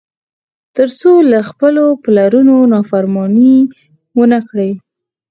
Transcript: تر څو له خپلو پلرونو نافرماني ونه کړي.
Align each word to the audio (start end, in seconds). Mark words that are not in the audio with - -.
تر 0.75 0.89
څو 0.99 1.11
له 1.31 1.39
خپلو 1.49 1.83
پلرونو 2.03 2.55
نافرماني 2.73 3.55
ونه 4.17 4.39
کړي. 4.49 4.71